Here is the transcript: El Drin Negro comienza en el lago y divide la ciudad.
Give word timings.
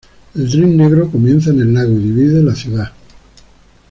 El 0.33 0.49
Drin 0.49 0.77
Negro 0.77 1.11
comienza 1.11 1.51
en 1.51 1.61
el 1.61 1.75
lago 1.75 1.91
y 1.91 1.99
divide 1.99 2.41
la 2.41 2.55
ciudad. 2.55 2.91